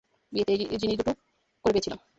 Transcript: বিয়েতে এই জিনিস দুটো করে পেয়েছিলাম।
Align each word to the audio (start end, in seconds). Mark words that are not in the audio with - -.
বিয়েতে 0.33 0.53
এই 0.65 0.79
জিনিস 0.81 0.95
দুটো 0.99 1.11
করে 1.65 1.73
পেয়েছিলাম। 1.75 2.01